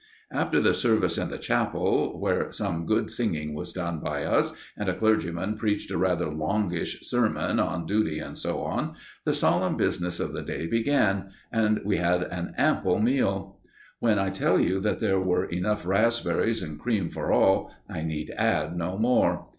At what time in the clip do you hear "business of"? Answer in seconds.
9.77-10.33